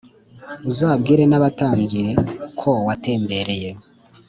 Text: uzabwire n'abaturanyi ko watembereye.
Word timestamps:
uzabwire 0.69 1.23
n'abaturanyi 1.27 2.05
ko 2.59 2.71
watembereye. 2.87 3.69